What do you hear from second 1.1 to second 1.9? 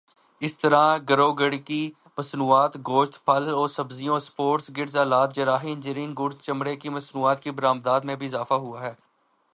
و گڑ کی